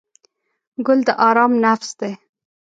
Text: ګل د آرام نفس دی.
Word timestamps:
ګل 0.85 0.99
د 1.07 1.09
آرام 1.27 1.51
نفس 1.63 1.89
دی. 1.99 2.11